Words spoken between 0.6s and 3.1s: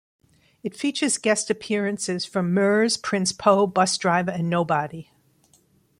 It features guest appearances from Murs,